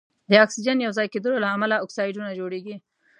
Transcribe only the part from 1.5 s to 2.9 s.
امله اکسایدونه جوړیږي.